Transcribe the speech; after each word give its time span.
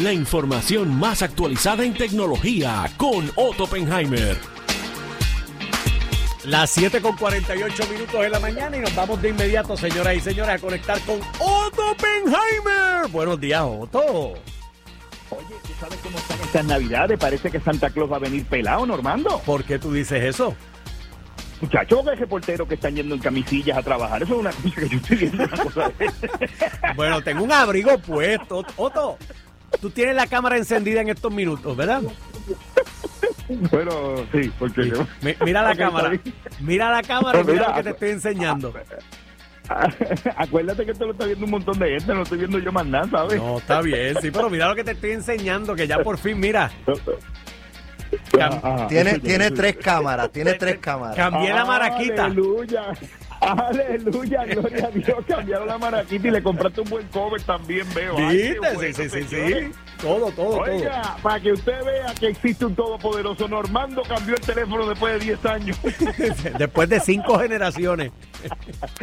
la 0.00 0.12
información 0.14 0.98
más 0.98 1.20
actualizada 1.20 1.84
en 1.84 1.92
tecnología 1.92 2.90
con 2.96 3.30
Otto 3.36 3.64
Oppenheimer. 3.64 4.36
Las 6.44 6.70
7 6.70 7.02
con 7.02 7.16
48 7.16 7.82
minutos 7.92 8.20
de 8.20 8.30
la 8.30 8.40
mañana 8.40 8.78
y 8.78 8.80
nos 8.80 8.94
vamos 8.94 9.20
de 9.20 9.28
inmediato, 9.28 9.76
señoras 9.76 10.16
y 10.16 10.20
señores, 10.20 10.54
a 10.54 10.58
conectar 10.58 10.98
con 11.00 11.20
Otto 11.38 11.90
Oppenheimer. 11.90 13.08
Buenos 13.12 13.38
días, 13.38 13.62
Otto. 13.62 14.00
Oye, 14.00 15.54
¿tú 15.62 15.72
sabes 15.78 15.98
cómo 16.02 16.16
están 16.16 16.40
estas 16.40 16.64
navidades? 16.64 17.18
Parece 17.18 17.50
que 17.50 17.60
Santa 17.60 17.90
Claus 17.90 18.10
va 18.10 18.16
a 18.16 18.20
venir 18.20 18.46
pelado, 18.46 18.86
Normando. 18.86 19.38
¿Por 19.44 19.64
qué 19.64 19.78
tú 19.78 19.92
dices 19.92 20.24
eso? 20.24 20.54
Muchachos, 21.60 22.04
que 22.04 22.14
reporteros 22.14 22.66
que 22.66 22.74
están 22.76 22.96
yendo 22.96 23.14
en 23.14 23.20
camisillas 23.20 23.76
a 23.76 23.82
trabajar, 23.82 24.22
eso 24.22 24.32
es 24.32 24.40
una 24.40 24.50
cosa 24.50 24.80
que 24.80 24.88
yo 24.88 24.96
estoy 24.96 25.16
viendo. 25.18 25.44
Una 25.44 25.62
cosa 25.62 25.92
de... 25.98 26.10
Bueno, 26.96 27.20
tengo 27.20 27.44
un 27.44 27.52
abrigo 27.52 27.98
puesto. 27.98 28.64
Otto, 28.76 29.18
tú 29.80 29.90
tienes 29.90 30.14
la 30.16 30.26
cámara 30.26 30.56
encendida 30.56 31.00
en 31.00 31.08
estos 31.08 31.32
minutos, 31.32 31.76
¿verdad? 31.76 32.02
bueno, 33.70 34.14
sí, 34.32 34.50
porque 34.58 34.88
yo... 34.88 35.06
Mi- 35.22 35.34
Mira 35.44 35.62
la 35.62 35.74
cámara. 35.76 36.12
Mira 36.60 36.90
la 36.90 37.02
cámara 37.02 37.40
y 37.40 37.44
mira 37.44 37.52
Mira, 37.54 37.68
lo 37.68 37.74
que 37.74 37.82
te 37.82 37.90
estoy 37.90 38.10
enseñando. 38.10 38.72
Acuérdate 40.36 40.84
que 40.84 40.92
esto 40.92 41.06
lo 41.06 41.12
está 41.12 41.26
viendo 41.26 41.44
un 41.44 41.50
montón 41.52 41.78
de 41.78 41.88
gente, 41.90 42.06
no 42.08 42.14
lo 42.14 42.22
estoy 42.24 42.38
viendo 42.38 42.58
yo 42.58 42.72
más 42.72 42.86
nada, 42.86 43.08
¿sabes? 43.10 43.40
No, 43.40 43.58
está 43.58 43.80
bien, 43.82 44.16
sí, 44.20 44.30
pero 44.30 44.50
mira 44.50 44.68
lo 44.68 44.74
que 44.74 44.82
te 44.84 44.92
estoy 44.92 45.12
enseñando, 45.12 45.74
que 45.76 45.86
ya 45.86 45.98
por 46.02 46.18
fin, 46.18 46.38
mira, 46.40 46.70
Cam- 48.32 48.60
Ajá, 48.62 48.88
Tiene, 48.88 49.12
yo 49.14 49.20
tiene 49.20 49.50
tres 49.52 49.76
cámaras, 49.76 50.32
tiene 50.32 50.54
tres 50.54 50.78
cámaras. 50.78 51.14
cambié 51.16 51.52
la 51.52 51.64
maraquita. 51.64 52.24
Aleluya. 52.24 52.86
Aleluya, 53.40 54.44
gloria 54.44 54.86
a 54.86 54.90
Dios. 54.90 55.24
Cambiaron 55.26 55.66
la 55.68 55.78
maraquita 55.78 56.28
y 56.28 56.30
le 56.30 56.42
compraste 56.42 56.80
un 56.82 56.90
buen 56.90 57.06
cover 57.08 57.42
también, 57.42 57.86
veo. 57.94 58.16
Sí, 58.30 58.54
sí, 58.94 59.08
sí, 59.08 59.22
sí. 59.28 59.70
Todo, 60.00 60.30
todo, 60.32 60.34
todo. 60.56 60.58
Oiga, 60.60 61.16
para 61.22 61.40
que 61.40 61.52
usted 61.52 61.84
vea 61.84 62.14
que 62.18 62.28
existe 62.28 62.64
un 62.66 62.74
todopoderoso, 62.74 63.48
Normando 63.48 64.02
cambió 64.02 64.34
el 64.34 64.40
teléfono 64.40 64.86
después 64.86 65.18
de 65.18 65.24
10 65.26 65.46
años. 65.46 65.78
Después 66.58 66.88
de 66.88 67.00
cinco 67.00 67.38
generaciones. 67.38 68.12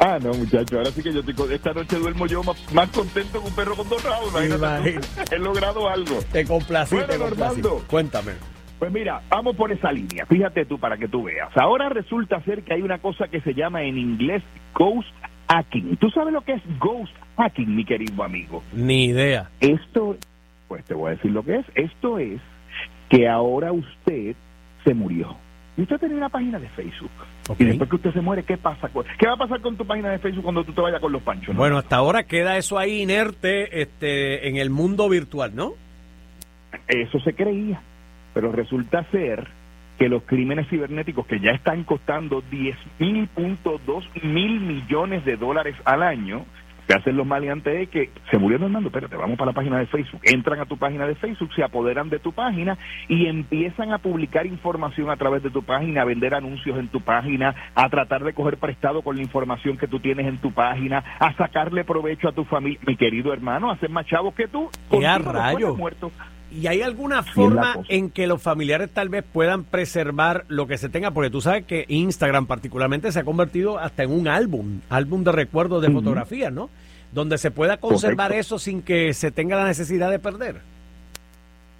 ah, 0.00 0.18
no, 0.20 0.32
muchacho, 0.34 0.78
ahora 0.78 0.90
sí 0.92 1.02
que 1.02 1.12
yo 1.12 1.20
estoy 1.20 1.34
con- 1.34 1.52
esta 1.52 1.72
noche 1.72 1.96
duermo 1.96 2.26
yo 2.26 2.42
más, 2.42 2.56
más 2.72 2.88
contento 2.90 3.40
que 3.42 3.48
un 3.48 3.54
perro 3.54 3.76
con 3.76 3.88
dos 3.88 4.02
rabos. 4.02 4.32
He 5.30 5.38
logrado 5.38 5.88
algo. 5.88 6.20
Te 6.32 6.44
complací, 6.44 6.94
Bueno, 6.94 7.08
te 7.12 7.18
complací. 7.18 7.60
Normando. 7.60 7.84
Cuéntame. 7.88 8.32
Pues 8.78 8.92
mira, 8.92 9.20
vamos 9.28 9.56
por 9.56 9.72
esa 9.72 9.90
línea. 9.90 10.24
Fíjate 10.26 10.64
tú 10.64 10.78
para 10.78 10.96
que 10.96 11.08
tú 11.08 11.24
veas. 11.24 11.50
Ahora 11.56 11.88
resulta 11.88 12.40
ser 12.42 12.62
que 12.62 12.74
hay 12.74 12.82
una 12.82 12.98
cosa 12.98 13.26
que 13.28 13.40
se 13.40 13.54
llama 13.54 13.82
en 13.82 13.98
inglés 13.98 14.42
ghost 14.74 15.08
hacking. 15.48 15.96
¿Tú 15.96 16.10
sabes 16.10 16.32
lo 16.32 16.42
que 16.42 16.52
es 16.52 16.62
ghost 16.78 17.12
hacking, 17.36 17.74
mi 17.74 17.84
querido 17.84 18.22
amigo? 18.22 18.62
Ni 18.72 19.06
idea. 19.06 19.50
Esto, 19.60 20.16
pues 20.68 20.84
te 20.84 20.94
voy 20.94 21.08
a 21.08 21.14
decir 21.16 21.30
lo 21.32 21.42
que 21.42 21.56
es. 21.56 21.66
Esto 21.74 22.18
es 22.18 22.40
que 23.08 23.26
ahora 23.28 23.72
usted 23.72 24.36
se 24.84 24.94
murió. 24.94 25.36
Y 25.76 25.82
usted 25.82 25.98
tenía 25.98 26.16
una 26.16 26.28
página 26.28 26.58
de 26.58 26.68
Facebook. 26.70 27.10
Ok. 27.48 27.60
Y 27.60 27.64
después 27.64 27.88
que 27.88 27.96
usted 27.96 28.12
se 28.12 28.20
muere, 28.20 28.42
¿qué 28.42 28.56
pasa? 28.58 28.88
con- 28.88 29.04
¿Qué 29.18 29.26
va 29.26 29.34
a 29.34 29.36
pasar 29.38 29.60
con 29.60 29.76
tu 29.76 29.86
página 29.86 30.10
de 30.10 30.18
Facebook 30.18 30.42
cuando 30.42 30.64
tú 30.64 30.72
te 30.72 30.80
vayas 30.80 31.00
con 31.00 31.12
los 31.12 31.22
panchos? 31.22 31.54
no? 31.54 31.58
Bueno, 31.60 31.78
hasta 31.78 31.96
ahora 31.96 32.24
queda 32.24 32.56
eso 32.58 32.78
ahí 32.78 33.00
inerte 33.02 33.80
este, 33.82 34.48
en 34.48 34.56
el 34.56 34.70
mundo 34.70 35.08
virtual, 35.08 35.54
¿no? 35.54 35.72
Eso 36.88 37.18
se 37.20 37.32
creía, 37.32 37.80
pero 38.38 38.52
resulta 38.52 39.02
ser 39.10 39.48
que 39.98 40.08
los 40.08 40.22
crímenes 40.22 40.68
cibernéticos 40.68 41.26
que 41.26 41.40
ya 41.40 41.50
están 41.50 41.82
costando 41.82 42.40
10 42.40 42.76
mil 43.00 43.26
punto 43.26 43.80
dos 43.84 44.08
mil 44.22 44.60
millones 44.60 45.24
de 45.24 45.36
dólares 45.36 45.74
al 45.84 46.04
año, 46.04 46.44
que 46.86 46.94
hacen 46.94 47.16
los 47.16 47.26
maleantes 47.26 47.82
es 47.82 47.88
que 47.88 48.10
se 48.30 48.38
murió 48.38 48.60
Normando, 48.60 48.90
espérate, 48.90 49.16
vamos 49.16 49.36
para 49.36 49.50
la 49.50 49.56
página 49.56 49.76
de 49.80 49.86
Facebook, 49.86 50.20
entran 50.22 50.60
a 50.60 50.66
tu 50.66 50.76
página 50.76 51.04
de 51.08 51.16
Facebook, 51.16 51.52
se 51.52 51.64
apoderan 51.64 52.10
de 52.10 52.20
tu 52.20 52.32
página 52.32 52.78
y 53.08 53.26
empiezan 53.26 53.92
a 53.92 53.98
publicar 53.98 54.46
información 54.46 55.10
a 55.10 55.16
través 55.16 55.42
de 55.42 55.50
tu 55.50 55.64
página, 55.64 56.02
a 56.02 56.04
vender 56.04 56.32
anuncios 56.32 56.78
en 56.78 56.86
tu 56.86 57.00
página, 57.00 57.56
a 57.74 57.88
tratar 57.88 58.22
de 58.22 58.34
coger 58.34 58.58
prestado 58.58 59.02
con 59.02 59.16
la 59.16 59.22
información 59.22 59.76
que 59.76 59.88
tú 59.88 59.98
tienes 59.98 60.28
en 60.28 60.38
tu 60.38 60.52
página, 60.52 61.02
a 61.18 61.34
sacarle 61.34 61.82
provecho 61.82 62.28
a 62.28 62.32
tu 62.32 62.44
familia, 62.44 62.78
mi 62.86 62.94
querido 62.94 63.32
hermano, 63.32 63.68
a 63.68 63.76
ser 63.78 63.90
más 63.90 64.06
chavos 64.06 64.32
que 64.36 64.46
tú, 64.46 64.70
¡Qué 64.92 65.04
a 65.04 65.16
contigo 65.16 65.32
después 65.32 65.34
de 65.34 65.40
rayos! 65.40 65.76
muerto. 65.76 66.12
¿Y 66.50 66.66
hay 66.66 66.82
alguna 66.82 67.22
forma 67.22 67.76
en 67.88 68.10
que 68.10 68.26
los 68.26 68.40
familiares 68.40 68.90
tal 68.92 69.08
vez 69.08 69.24
puedan 69.30 69.64
preservar 69.64 70.44
lo 70.48 70.66
que 70.66 70.78
se 70.78 70.88
tenga? 70.88 71.10
Porque 71.10 71.30
tú 71.30 71.40
sabes 71.40 71.64
que 71.64 71.84
Instagram 71.88 72.46
particularmente 72.46 73.12
se 73.12 73.20
ha 73.20 73.24
convertido 73.24 73.78
hasta 73.78 74.02
en 74.02 74.12
un 74.12 74.28
álbum, 74.28 74.80
álbum 74.88 75.24
de 75.24 75.32
recuerdos 75.32 75.82
de 75.82 75.90
fotografías, 75.90 76.52
¿no? 76.52 76.70
Donde 77.12 77.38
se 77.38 77.50
pueda 77.50 77.78
conservar 77.78 78.28
Correcto. 78.28 78.40
eso 78.40 78.58
sin 78.58 78.82
que 78.82 79.12
se 79.14 79.30
tenga 79.30 79.56
la 79.56 79.64
necesidad 79.64 80.10
de 80.10 80.18
perder. 80.18 80.60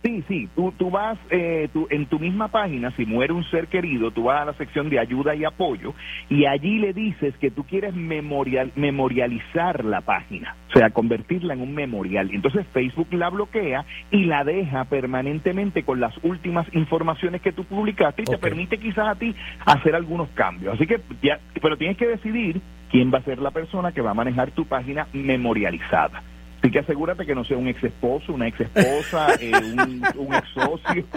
Sí, 0.03 0.25
sí, 0.28 0.48
tú, 0.54 0.72
tú 0.78 0.91
vas 0.91 1.19
eh, 1.28 1.69
tú, 1.72 1.88
en 1.91 2.06
tu 2.06 2.20
misma 2.20 2.47
página, 2.48 2.92
si 2.92 3.04
muere 3.04 3.32
un 3.32 3.42
ser 3.50 3.66
querido, 3.66 4.12
tú 4.12 4.25
vas 4.25 4.42
a 4.42 4.44
la 4.44 4.53
sección 4.53 4.88
de 4.91 5.00
ayuda 5.00 5.34
y 5.34 5.44
apoyo 5.44 5.92
y 6.31 6.47
allí 6.47 6.78
le 6.78 6.92
dices 6.92 7.36
que 7.38 7.50
tú 7.50 7.64
quieres 7.64 7.94
memorial, 7.94 8.70
memorializar 8.76 9.84
la 9.84 10.00
página, 10.03 10.54
o 10.69 10.72
sea, 10.72 10.91
convertirla 10.91 11.54
en 11.54 11.62
un 11.62 11.75
memorial. 11.75 12.31
Entonces 12.32 12.64
Facebook 12.72 13.09
la 13.10 13.28
bloquea 13.28 13.84
y 14.12 14.26
la 14.26 14.44
deja 14.44 14.84
permanentemente 14.84 15.82
con 15.82 15.98
las 15.98 16.15
últimas 16.22 16.72
informaciones 16.75 17.42
que 17.42 17.50
tú 17.50 17.65
publicaste 17.65 18.22
y 18.22 18.26
te 18.26 18.38
permite 18.38 18.78
quizás 18.78 19.09
a 19.09 19.15
ti 19.16 19.34
hacer 19.66 19.97
algunos 19.97 20.28
cambios. 20.30 20.75
Así 20.75 20.86
que 20.86 21.00
ya, 21.22 21.41
pero 21.60 21.76
tienes 21.76 21.97
que 21.97 22.06
decidir 22.06 22.60
quién 22.88 23.12
va 23.12 23.19
a 23.19 23.22
ser 23.22 23.41
la 23.41 23.50
persona 23.50 23.91
que 23.91 24.00
va 24.00 24.12
a 24.12 24.15
manejar 24.15 24.53
tu 24.53 24.65
página 24.65 25.09
memorializada. 25.12 26.22
Así 26.58 26.70
que 26.70 26.80
asegúrate 26.80 27.24
que 27.24 27.34
no 27.34 27.44
sea 27.44 27.56
un 27.56 27.69
ex 27.69 27.82
esposo, 27.84 28.32
una 28.32 28.48
ex 28.48 28.60
esposa, 28.60 29.34
eh, 29.41 29.52
un, 29.56 30.02
un 30.16 30.34
ex 30.34 30.48
socio. 30.54 31.04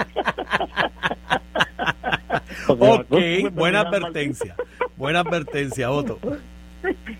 Ok, 2.68 3.12
buena 3.54 3.82
advertencia. 3.82 4.56
Buena 4.96 5.22
advertencia, 5.22 5.92
Otto. 5.92 6.20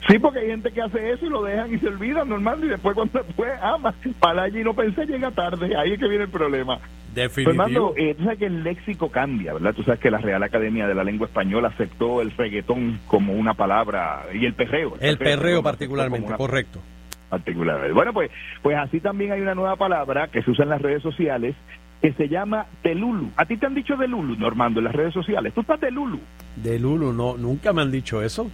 Sí, 0.08 0.18
porque 0.20 0.40
hay 0.40 0.48
gente 0.48 0.72
que 0.72 0.82
hace 0.82 1.12
eso 1.12 1.26
y 1.26 1.30
lo 1.30 1.44
dejan 1.44 1.74
y 1.74 1.78
se 1.78 1.88
olvidan 1.88 2.30
normal 2.30 2.64
y 2.64 2.68
después 2.68 2.96
cuando 2.96 3.22
después 3.22 3.52
ama 3.62 3.94
para 4.20 4.44
allí 4.44 4.64
no 4.64 4.74
pensé 4.74 5.06
llega 5.06 5.30
tarde, 5.32 5.76
ahí 5.76 5.94
es 5.94 6.00
que 6.00 6.08
viene 6.08 6.24
el 6.24 6.30
problema. 6.32 6.80
Definitivo. 7.14 7.66
Fernando, 7.66 7.94
eh, 7.98 8.16
tú 8.16 8.24
sabes 8.24 8.40
que 8.40 8.46
el 8.46 8.64
léxico 8.64 9.12
cambia, 9.12 9.54
¿verdad? 9.54 9.74
Tú 9.76 9.84
sabes 9.84 10.00
que 10.00 10.10
la 10.10 10.18
Real 10.18 10.42
Academia 10.42 10.88
de 10.88 10.96
la 10.96 11.04
Lengua 11.04 11.28
Española 11.28 11.68
aceptó 11.68 12.22
el 12.22 12.32
reggaetón 12.32 13.02
como 13.06 13.34
una 13.34 13.54
palabra 13.54 14.26
y 14.34 14.46
el 14.46 14.54
perreo. 14.54 14.96
El 15.00 15.18
perreo 15.18 15.36
perdón, 15.36 15.48
aceptó 15.48 15.64
particularmente, 15.64 16.28
una 16.28 16.38
correcto. 16.38 16.80
Particular. 17.32 17.92
Bueno, 17.94 18.14
pues, 18.14 18.30
pues 18.62 18.78
así 18.78 19.00
también 19.00 19.32
hay 19.32 19.42
una 19.42 19.56
nueva 19.56 19.76
palabra 19.78 20.28
que 20.28 20.44
se 20.44 20.52
usa 20.52 20.64
en 20.64 20.70
las 20.70 20.82
redes 20.82 21.02
sociales 21.02 21.56
que 22.02 22.14
se 22.14 22.28
llama 22.28 22.68
delulu. 22.84 23.32
¿A 23.38 23.46
ti 23.46 23.58
te 23.58 23.66
han 23.66 23.76
dicho 23.76 23.96
delulu, 23.96 24.36
Normando, 24.36 24.80
en 24.80 24.86
las 24.86 24.96
redes 24.96 25.14
sociales? 25.14 25.54
¿Tú 25.54 25.62
estás 25.62 25.80
delulu? 25.80 26.20
De 26.56 26.80
Lulu, 26.80 27.14
no, 27.14 27.38
nunca 27.38 27.74
me 27.74 27.82
han 27.82 27.92
dicho 27.92 28.22
eso. 28.22 28.52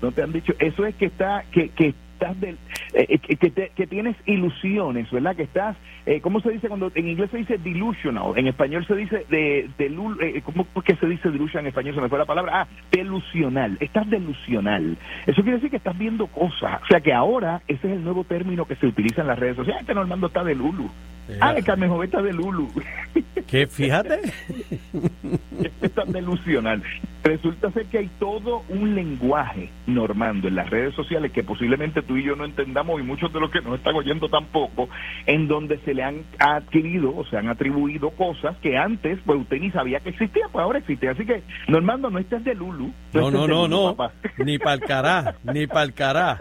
¿No 0.00 0.12
te 0.12 0.22
han 0.22 0.32
dicho? 0.32 0.54
Eso 0.58 0.86
es 0.86 0.94
que 0.94 1.06
está 1.06 1.44
que, 1.50 1.68
que 1.70 1.94
estás 2.16 2.40
del, 2.40 2.56
eh, 2.94 3.18
que, 3.18 3.36
que 3.36 3.50
te- 3.50 3.70
que 3.76 3.86
tienes 3.86 4.16
ilusiones, 4.26 5.10
¿verdad? 5.10 5.36
Que 5.36 5.42
estás, 5.42 5.76
eh, 6.06 6.20
¿cómo 6.20 6.40
se 6.40 6.50
dice 6.50 6.68
cuando 6.68 6.90
en 6.94 7.08
inglés 7.08 7.30
se 7.30 7.36
dice 7.38 7.58
delusional? 7.58 8.32
En 8.36 8.46
español 8.46 8.84
se 8.86 8.94
dice 8.96 9.26
de, 9.28 9.68
delul- 9.78 10.16
eh, 10.22 10.40
¿cómo 10.42 10.66
es 10.74 10.82
que 10.84 10.96
se 10.96 11.06
dice 11.06 11.30
delusion 11.30 11.60
en 11.60 11.68
español? 11.68 11.94
Se 11.94 12.00
me 12.00 12.08
fue 12.08 12.18
la 12.18 12.24
palabra. 12.24 12.62
Ah, 12.62 12.66
delusional. 12.90 13.76
Estás 13.80 14.08
delusional. 14.08 14.96
Eso 15.26 15.42
quiere 15.42 15.58
decir 15.58 15.70
que 15.70 15.76
estás 15.76 15.96
viendo 15.98 16.26
cosas. 16.28 16.80
O 16.82 16.86
sea 16.86 17.00
que 17.00 17.12
ahora 17.12 17.60
ese 17.68 17.86
es 17.86 17.92
el 17.94 18.04
nuevo 18.04 18.24
término 18.24 18.64
que 18.64 18.76
se 18.76 18.86
utiliza 18.86 19.20
en 19.20 19.28
las 19.28 19.38
redes 19.38 19.56
sociales. 19.56 19.82
Este 19.82 19.94
Normando 19.94 20.26
está 20.28 20.42
de 20.42 20.54
Lulu. 20.54 20.90
Ah, 21.40 21.52
el 21.56 21.64
Carmen 21.64 21.90
Jovet 21.90 22.08
está 22.08 22.22
de 22.22 22.32
Lulu. 22.32 22.68
Que 23.46 23.66
fíjate. 23.66 24.20
está 25.82 26.04
delusional. 26.04 26.82
Resulta 27.22 27.70
ser 27.72 27.86
que 27.86 27.98
hay 27.98 28.10
todo 28.18 28.62
un 28.68 28.94
lenguaje 28.94 29.70
normando 29.86 30.48
en 30.48 30.54
las 30.54 30.70
redes 30.70 30.94
sociales 30.94 31.32
que 31.32 31.42
posiblemente 31.42 32.02
tú 32.02 32.16
y 32.16 32.24
yo 32.24 32.36
no 32.36 32.44
entendamos 32.44 33.00
y 33.00 33.04
muchos 33.04 33.32
de 33.32 33.40
los 33.40 33.50
que 33.50 33.60
nos 33.60 33.78
están 33.78 33.94
oyendo 33.94 34.28
tampoco, 34.28 34.88
en 35.26 35.48
donde 35.48 35.78
se 35.78 35.94
le 35.94 36.04
han 36.04 36.22
adquirido 36.38 37.16
o 37.16 37.24
se 37.24 37.36
han 37.36 37.48
atribuido 37.48 38.10
cosas 38.10 38.56
que 38.58 38.76
antes 38.76 39.18
pues 39.24 39.40
usted 39.40 39.60
ni 39.60 39.70
sabía 39.70 40.00
que 40.00 40.10
existían, 40.10 40.48
pues 40.52 40.62
ahora 40.62 40.78
existen. 40.78 41.10
Así 41.10 41.24
que, 41.24 41.42
Normando, 41.68 42.10
no 42.10 42.18
estés 42.18 42.44
de 42.44 42.54
Lulu. 42.54 42.92
No, 43.12 43.30
no, 43.30 43.46
no, 43.46 43.66
no. 43.66 43.96
Ni 44.38 44.58
pa'l 44.58 44.80
cará, 44.80 45.36
ni 45.42 45.66
pa'l 45.66 45.92
cará. 45.94 46.38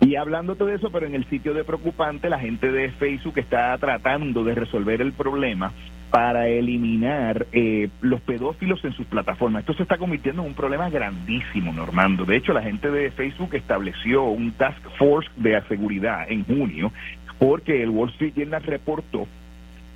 Y 0.00 0.16
hablándote 0.16 0.64
de 0.64 0.74
eso, 0.74 0.90
pero 0.90 1.06
en 1.06 1.14
el 1.14 1.24
sitio 1.26 1.54
de 1.54 1.64
Preocupante, 1.64 2.28
la 2.28 2.38
gente 2.38 2.70
de 2.70 2.90
Facebook 2.92 3.38
está 3.38 3.76
tratando 3.78 4.44
de 4.44 4.54
resolver 4.54 5.00
el 5.00 5.12
problema 5.12 5.72
para 6.10 6.48
eliminar 6.48 7.46
eh, 7.52 7.90
los 8.00 8.20
pedófilos 8.22 8.82
en 8.84 8.92
sus 8.94 9.06
plataformas. 9.06 9.60
Esto 9.60 9.74
se 9.74 9.82
está 9.82 9.98
convirtiendo 9.98 10.42
en 10.42 10.48
un 10.48 10.54
problema 10.54 10.88
grandísimo, 10.88 11.72
Normando. 11.72 12.24
De 12.24 12.36
hecho, 12.36 12.52
la 12.52 12.62
gente 12.62 12.90
de 12.90 13.10
Facebook 13.10 13.54
estableció 13.54 14.24
un 14.24 14.52
task 14.52 14.80
force 14.98 15.28
de 15.36 15.60
seguridad 15.68 16.30
en 16.30 16.44
junio 16.44 16.92
porque 17.38 17.82
el 17.82 17.90
Wall 17.90 18.10
Street 18.10 18.34
Journal 18.36 18.62
reportó 18.62 19.26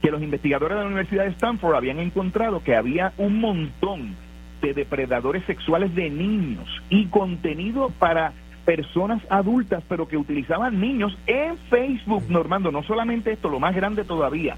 que 0.01 0.11
los 0.11 0.23
investigadores 0.23 0.77
de 0.77 0.83
la 0.83 0.87
Universidad 0.87 1.25
de 1.25 1.31
Stanford 1.31 1.77
habían 1.77 1.99
encontrado 1.99 2.63
que 2.63 2.77
había 2.77 3.13
un 3.17 3.41
montón 3.41 4.15
de 4.61 4.75
depredadores 4.75 5.45
sexuales 5.45 5.95
de 5.95 6.11
niños 6.11 6.69
y 6.89 7.07
contenido 7.07 7.91
para 7.99 8.33
personas 8.65 9.23
adultas, 9.29 9.83
pero 9.89 10.09
que 10.09 10.17
utilizaban 10.17 10.81
niños 10.81 11.17
en 11.27 11.57
Facebook, 11.71 12.25
Normando. 12.29 12.71
No 12.71 12.83
solamente 12.83 13.33
esto, 13.33 13.49
lo 13.49 13.61
más 13.61 13.75
grande 13.75 14.05
todavía. 14.05 14.57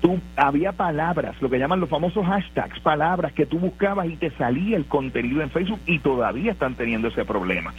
Tú, 0.00 0.20
había 0.36 0.72
palabras, 0.72 1.40
lo 1.40 1.48
que 1.48 1.58
llaman 1.58 1.80
los 1.80 1.88
famosos 1.88 2.26
hashtags, 2.26 2.78
palabras 2.80 3.32
que 3.32 3.46
tú 3.46 3.58
buscabas 3.58 4.06
y 4.06 4.16
te 4.16 4.30
salía 4.32 4.76
el 4.76 4.84
contenido 4.84 5.40
en 5.40 5.50
Facebook 5.50 5.80
y 5.86 5.98
todavía 6.00 6.52
están 6.52 6.74
teniendo 6.74 7.08
ese 7.08 7.24
problema. 7.24 7.72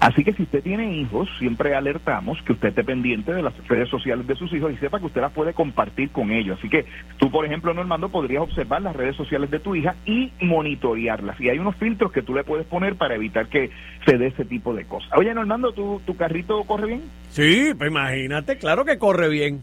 Así 0.00 0.22
que 0.22 0.32
si 0.32 0.44
usted 0.44 0.62
tiene 0.62 0.96
hijos, 0.96 1.28
siempre 1.38 1.74
alertamos 1.74 2.40
que 2.42 2.52
usted 2.52 2.68
esté 2.68 2.84
pendiente 2.84 3.32
de 3.32 3.42
las 3.42 3.52
redes 3.66 3.88
sociales 3.88 4.26
de 4.28 4.36
sus 4.36 4.52
hijos 4.52 4.72
y 4.72 4.76
sepa 4.76 5.00
que 5.00 5.06
usted 5.06 5.20
las 5.20 5.32
puede 5.32 5.54
compartir 5.54 6.10
con 6.10 6.30
ellos. 6.30 6.58
Así 6.58 6.68
que 6.68 6.84
tú, 7.18 7.30
por 7.30 7.44
ejemplo, 7.44 7.74
Normando, 7.74 8.08
podrías 8.08 8.42
observar 8.42 8.80
las 8.82 8.94
redes 8.94 9.16
sociales 9.16 9.50
de 9.50 9.58
tu 9.58 9.74
hija 9.74 9.96
y 10.06 10.32
monitorearlas. 10.40 11.40
Y 11.40 11.48
hay 11.48 11.58
unos 11.58 11.74
filtros 11.76 12.12
que 12.12 12.22
tú 12.22 12.32
le 12.34 12.44
puedes 12.44 12.66
poner 12.66 12.94
para 12.94 13.16
evitar 13.16 13.48
que 13.48 13.70
se 14.06 14.18
dé 14.18 14.28
ese 14.28 14.44
tipo 14.44 14.72
de 14.72 14.84
cosas. 14.84 15.10
Oye, 15.16 15.34
Normando, 15.34 15.72
¿tu, 15.72 16.00
tu 16.06 16.16
carrito 16.16 16.62
corre 16.64 16.86
bien? 16.86 17.02
Sí, 17.30 17.72
pues 17.76 17.90
imagínate, 17.90 18.56
claro 18.56 18.84
que 18.84 18.98
corre 18.98 19.28
bien. 19.28 19.62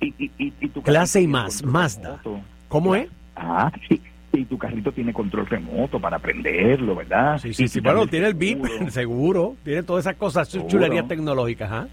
Y, 0.00 0.14
y, 0.18 0.30
y, 0.38 0.52
y 0.60 0.68
tu 0.68 0.82
Clase 0.82 1.22
y 1.22 1.26
más, 1.26 1.64
Mazda. 1.64 2.20
¿Cómo 2.68 2.94
es? 2.94 3.08
Ah, 3.34 3.72
sí. 3.88 4.00
Y 4.32 4.44
tu 4.44 4.56
carrito 4.56 4.92
tiene 4.92 5.12
control 5.12 5.46
remoto 5.46 5.98
para 6.00 6.18
prenderlo, 6.18 6.94
¿verdad? 6.94 7.38
Sí, 7.38 7.52
sí, 7.52 7.66
sí. 7.66 7.80
Bueno, 7.80 8.06
tiene 8.06 8.28
el 8.28 8.34
VIP, 8.34 8.64
seguro. 8.90 9.56
Tiene 9.64 9.82
todas 9.82 10.04
esas 10.06 10.16
cosas, 10.16 10.48
Seguro. 10.48 10.70
chulerías 10.70 11.08
tecnológicas, 11.08 11.70
¿ah? 11.72 11.88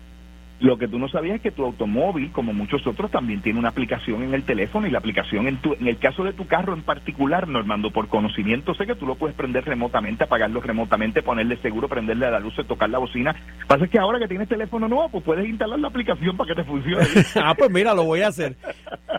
Lo 0.60 0.78
que 0.80 0.88
tú 0.88 0.98
no 0.98 1.08
sabías 1.08 1.36
es 1.36 1.42
que 1.42 1.52
tu 1.52 1.64
automóvil, 1.64 2.32
como 2.32 2.52
muchos 2.52 2.86
otros, 2.88 3.12
también 3.12 3.42
tiene 3.44 3.60
una 3.60 3.70
aplicación 3.70 4.24
en 4.24 4.34
el 4.34 4.42
teléfono 4.44 4.88
y 4.88 4.90
la 4.90 4.98
aplicación 4.98 5.48
en 5.48 5.58
tu, 5.58 5.74
en 5.74 5.88
el 5.88 6.00
caso 6.00 6.24
de 6.24 6.34
tu 6.34 6.48
carro 6.48 6.74
en 6.74 6.82
particular, 6.82 7.48
Normando, 7.48 7.92
por 7.92 8.08
conocimiento, 8.08 8.74
sé 8.74 8.88
que 8.88 8.96
tú 8.96 9.06
lo 9.06 9.16
puedes 9.16 9.36
prender 9.36 9.66
remotamente, 9.66 10.24
apagarlo 10.24 10.60
remotamente, 10.60 11.22
ponerle 11.22 11.58
seguro, 11.58 11.88
prenderle 11.88 12.26
a 12.26 12.32
la 12.32 12.40
luz, 12.40 12.56
tocar 12.68 12.90
la 12.90 12.98
bocina. 12.98 13.36
Pasa 13.68 13.86
es 13.86 13.92
que 13.92 14.00
ahora 14.00 14.18
que 14.18 14.28
tienes 14.28 14.50
teléfono 14.50 14.88
nuevo, 14.88 15.10
pues 15.10 15.24
puedes 15.24 15.48
instalar 15.48 15.80
la 15.80 15.90
aplicación 15.90 16.36
para 16.36 16.48
que 16.48 16.56
te 16.62 16.68
funcione. 16.68 17.06
ah, 17.36 17.54
pues 17.56 17.70
mira, 17.70 17.94
lo 17.94 18.04
voy 18.06 18.22
a 18.22 18.30
hacer. 18.30 18.56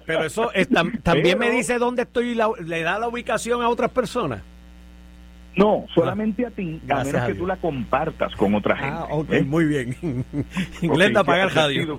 Pero 0.06 0.24
eso 0.24 0.52
es 0.54 0.68
tam- 0.70 1.00
también 1.04 1.38
me 1.38 1.50
dice 1.50 1.78
dónde 1.78 2.02
estoy, 2.02 2.30
y 2.30 2.34
la- 2.34 2.50
le 2.64 2.82
da 2.82 2.98
la 2.98 3.06
ubicación 3.06 3.62
a 3.62 3.68
otras 3.68 3.90
personas. 3.92 4.42
No, 5.56 5.86
solamente 5.94 6.46
a 6.46 6.50
ti, 6.50 6.80
a 6.88 7.04
menos 7.04 7.22
a 7.22 7.26
que 7.26 7.34
tú 7.34 7.46
la 7.46 7.56
compartas 7.56 8.34
con 8.36 8.54
otra 8.54 8.76
gente. 8.76 8.96
Ah, 8.96 9.06
ok, 9.10 9.32
¿eh? 9.32 9.42
muy 9.42 9.64
bien. 9.64 9.96
Glenda, 10.82 11.24
que 11.24 11.30
ha 11.32 11.48
radio. 11.48 11.98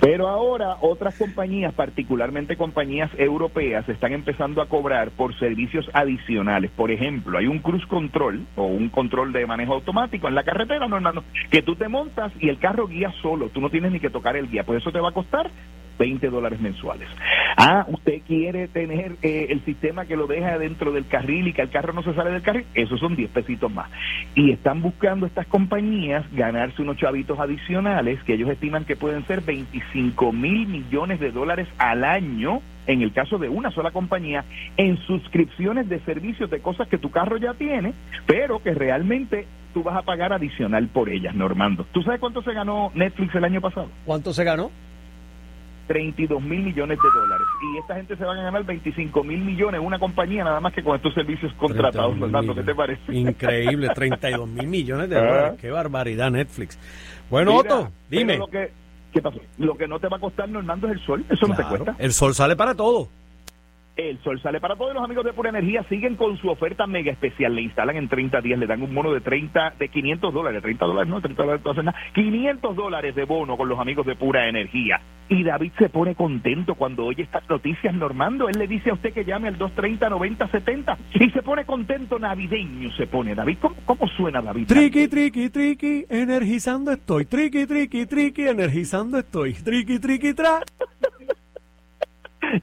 Pero 0.00 0.28
ahora 0.28 0.76
otras 0.80 1.14
compañías, 1.16 1.72
particularmente 1.72 2.56
compañías 2.56 3.10
europeas, 3.16 3.88
están 3.88 4.12
empezando 4.12 4.60
a 4.60 4.66
cobrar 4.66 5.10
por 5.10 5.38
servicios 5.38 5.88
adicionales. 5.92 6.70
Por 6.70 6.90
ejemplo, 6.90 7.38
hay 7.38 7.46
un 7.46 7.60
cruise 7.60 7.86
control 7.86 8.44
o 8.56 8.64
un 8.64 8.88
control 8.88 9.32
de 9.32 9.46
manejo 9.46 9.74
automático 9.74 10.28
en 10.28 10.34
la 10.34 10.42
carretera, 10.42 10.88
no, 10.88 10.96
hermano, 10.96 11.24
que 11.50 11.62
tú 11.62 11.76
te 11.76 11.88
montas 11.88 12.32
y 12.40 12.48
el 12.48 12.58
carro 12.58 12.86
guía 12.86 13.12
solo. 13.22 13.48
Tú 13.48 13.60
no 13.60 13.70
tienes 13.70 13.92
ni 13.92 14.00
que 14.00 14.10
tocar 14.10 14.36
el 14.36 14.50
guía. 14.50 14.64
Pues 14.64 14.82
eso 14.82 14.92
te 14.92 15.00
va 15.00 15.10
a 15.10 15.12
costar 15.12 15.50
20 15.98 16.28
dólares 16.28 16.60
mensuales. 16.60 17.08
Ah, 17.56 17.86
usted 17.88 18.22
quiere 18.26 18.68
tener 18.68 19.16
eh, 19.22 19.46
el 19.50 19.64
sistema 19.64 20.06
que 20.06 20.16
lo 20.16 20.26
deja 20.26 20.58
dentro 20.58 20.92
del 20.92 21.06
carril 21.06 21.48
y 21.48 21.52
que 21.52 21.62
el 21.62 21.70
carro 21.70 21.92
no 21.92 22.02
se 22.02 22.14
sale 22.14 22.30
del 22.30 22.42
carril, 22.42 22.66
esos 22.74 22.98
son 23.00 23.16
10 23.16 23.30
pesitos 23.30 23.72
más. 23.72 23.90
Y 24.34 24.50
están 24.50 24.82
buscando 24.82 25.26
estas 25.26 25.46
compañías 25.46 26.24
ganarse 26.32 26.82
unos 26.82 26.96
chavitos 26.96 27.38
adicionales 27.38 28.22
que 28.24 28.34
ellos 28.34 28.50
estiman 28.50 28.84
que 28.84 28.96
pueden 28.96 29.26
ser 29.26 29.40
25 29.40 30.32
mil 30.32 30.66
millones 30.66 31.20
de 31.20 31.30
dólares 31.30 31.68
al 31.78 32.04
año 32.04 32.60
en 32.86 33.02
el 33.02 33.12
caso 33.12 33.38
de 33.38 33.48
una 33.48 33.70
sola 33.70 33.90
compañía, 33.92 34.44
en 34.76 34.98
suscripciones 35.06 35.88
de 35.88 36.00
servicios 36.00 36.50
de 36.50 36.60
cosas 36.60 36.88
que 36.88 36.98
tu 36.98 37.10
carro 37.10 37.36
ya 37.38 37.54
tiene, 37.54 37.94
pero 38.26 38.62
que 38.62 38.74
realmente 38.74 39.46
tú 39.72 39.82
vas 39.82 39.96
a 39.96 40.02
pagar 40.02 40.32
adicional 40.32 40.88
por 40.88 41.08
ellas, 41.08 41.34
Normando. 41.34 41.86
¿Tú 41.92 42.02
sabes 42.02 42.20
cuánto 42.20 42.42
se 42.42 42.52
ganó 42.52 42.92
Netflix 42.94 43.34
el 43.34 43.44
año 43.44 43.60
pasado? 43.60 43.88
¿Cuánto 44.04 44.32
se 44.32 44.44
ganó? 44.44 44.70
32 45.86 46.42
mil 46.42 46.60
millones 46.62 46.98
de 47.02 47.20
dólares. 47.20 47.46
Y 47.74 47.78
esta 47.78 47.94
gente 47.96 48.16
se 48.16 48.24
van 48.24 48.38
a 48.38 48.42
ganar 48.44 48.64
25 48.64 49.24
mil 49.24 49.38
millones, 49.40 49.80
una 49.82 49.98
compañía 49.98 50.44
nada 50.44 50.60
más 50.60 50.72
que 50.72 50.82
con 50.82 50.96
estos 50.96 51.12
servicios 51.14 51.52
contratados, 51.54 52.12
32 52.18 52.20
Fernando. 52.20 52.54
¿Qué 52.54 52.62
te 52.62 52.74
parece? 52.74 53.12
Increíble, 53.14 53.88
32 53.94 54.48
mil 54.48 54.66
millones 54.66 55.08
de 55.10 55.16
Ah. 55.18 55.20
dólares. 55.24 55.58
Qué 55.60 55.70
barbaridad, 55.70 56.30
Netflix. 56.30 56.78
Bueno, 57.30 57.52
Mira, 57.52 57.74
Otto, 57.74 57.90
dime. 58.10 58.38
Lo 58.38 58.46
que, 58.46 58.70
¿Qué 59.12 59.22
pasó? 59.22 59.38
Lo 59.58 59.76
que 59.76 59.86
no 59.86 60.00
te 60.00 60.08
va 60.08 60.16
a 60.16 60.20
costar, 60.20 60.48
Normando, 60.48 60.88
es 60.88 60.94
el 60.94 61.00
sol. 61.00 61.24
Eso 61.30 61.46
no 61.46 61.54
te 61.54 61.62
cuesta. 61.64 61.94
El 61.98 62.12
sol 62.12 62.34
sale 62.34 62.56
para 62.56 62.74
todo. 62.74 63.08
El 63.96 64.18
sol 64.24 64.40
sale 64.42 64.60
para 64.60 64.74
todos 64.74 64.92
los 64.92 65.04
amigos 65.04 65.24
de 65.24 65.32
Pura 65.32 65.50
Energía. 65.50 65.84
Siguen 65.88 66.16
con 66.16 66.36
su 66.38 66.48
oferta 66.48 66.84
mega 66.88 67.12
especial. 67.12 67.54
Le 67.54 67.62
instalan 67.62 67.94
en 67.96 68.08
30 68.08 68.40
días, 68.40 68.58
le 68.58 68.66
dan 68.66 68.82
un 68.82 68.92
bono 68.92 69.12
de 69.12 69.20
30, 69.20 69.74
de 69.78 69.88
500 69.88 70.34
dólares. 70.34 70.60
30 70.62 70.84
dólares, 70.84 71.08
no, 71.08 71.20
30 71.20 71.40
dólares 71.44 71.64
no 71.64 71.70
hacen 71.70 71.84
nada. 71.84 71.98
500 72.12 72.74
dólares 72.74 73.14
de 73.14 73.24
bono 73.24 73.56
con 73.56 73.68
los 73.68 73.78
amigos 73.78 74.04
de 74.04 74.16
Pura 74.16 74.48
Energía. 74.48 75.00
Y 75.28 75.42
David 75.42 75.72
se 75.78 75.88
pone 75.88 76.14
contento 76.14 76.74
cuando 76.74 77.06
oye 77.06 77.22
estas 77.22 77.48
noticias, 77.48 77.94
Normando. 77.94 78.48
Él 78.48 78.58
le 78.58 78.66
dice 78.66 78.90
a 78.90 78.94
usted 78.94 79.12
que 79.12 79.24
llame 79.24 79.48
al 79.48 79.58
230-9070 79.58 80.96
y 81.14 81.30
se 81.30 81.42
pone 81.42 81.64
contento 81.64 82.18
navideño, 82.18 82.90
se 82.92 83.06
pone. 83.06 83.34
David, 83.34 83.58
¿cómo, 83.60 83.76
cómo 83.86 84.06
suena 84.08 84.42
David? 84.42 84.66
Triqui, 84.66 85.08
triqui, 85.08 85.50
triqui, 85.50 86.06
energizando 86.08 86.92
estoy. 86.92 87.24
Triqui, 87.24 87.66
triqui, 87.66 88.06
triqui, 88.06 88.48
energizando 88.48 89.18
estoy. 89.18 89.54
Triqui, 89.54 89.98
triqui, 89.98 90.34
tra. 90.34 90.60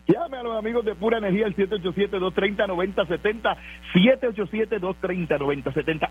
Llame 0.08 0.38
a 0.38 0.44
los 0.44 0.58
amigos 0.58 0.86
de 0.86 0.96
Pura 0.96 1.18
Energía 1.18 1.48
al 1.48 1.56
787-230-9070. 1.56 3.58
787-230-9070. 3.94 6.10